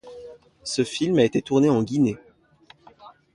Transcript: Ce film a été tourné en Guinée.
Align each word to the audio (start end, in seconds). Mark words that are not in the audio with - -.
Ce 0.63 0.83
film 0.83 1.19
a 1.19 1.23
été 1.23 1.43
tourné 1.43 1.69
en 1.69 1.83
Guinée. 1.83 2.17